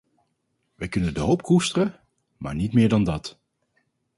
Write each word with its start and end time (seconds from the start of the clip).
Wij 0.75 0.87
kunnen 0.87 1.13
de 1.13 1.19
hoop 1.19 1.41
koesteren, 1.41 1.99
maar 2.37 2.55
niet 2.55 2.73
meer 2.73 2.89
dan 2.89 3.03
dat! 3.03 3.39